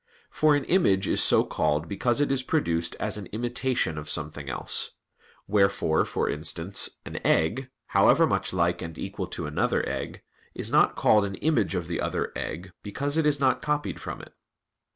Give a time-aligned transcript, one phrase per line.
[0.31, 4.49] For an "image" is so called because it is produced as an imitation of something
[4.49, 4.93] else;
[5.47, 10.23] wherefore, for instance, an egg, however much like and equal to another egg,
[10.55, 14.23] is not called an image of the other egg, because it is not copied from
[14.23, 14.33] it.